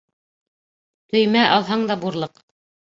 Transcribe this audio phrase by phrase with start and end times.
[1.13, 2.45] Төймә алһаң да бурлыҡ